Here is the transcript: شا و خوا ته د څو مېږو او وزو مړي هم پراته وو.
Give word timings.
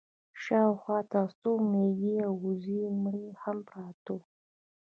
شا 0.43 0.61
و 0.69 0.73
خوا 0.81 0.99
ته 1.11 1.19
د 1.27 1.31
څو 1.39 1.51
مېږو 1.71 2.13
او 2.27 2.33
وزو 2.45 2.81
مړي 3.03 3.27
هم 3.41 3.57
پراته 3.69 4.09
وو. 4.17 4.21